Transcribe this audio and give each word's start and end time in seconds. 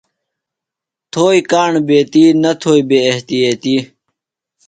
تھوئیۡ 1.11 1.45
کاݨ 1.51 1.71
بیتیۡ، 1.87 2.29
نہ 2.41 2.51
تھوئیۡ 2.61 2.85
بے 2.89 2.99
احتیطیۡ 3.09 3.81